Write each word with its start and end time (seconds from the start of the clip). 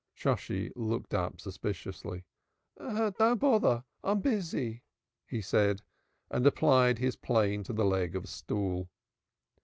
Shosshi 0.15 0.71
looked 0.75 1.13
up 1.13 1.39
suspiciously. 1.39 2.25
"Don't 2.79 3.37
bother: 3.39 3.83
I 4.03 4.11
am 4.13 4.21
busy," 4.21 4.81
he 5.27 5.41
said, 5.41 5.83
and 6.31 6.47
applied 6.47 6.97
his 6.97 7.15
plane 7.15 7.61
to 7.65 7.73
the 7.73 7.85
leg 7.85 8.15
of 8.15 8.23
a 8.23 8.27
stool. 8.27 8.89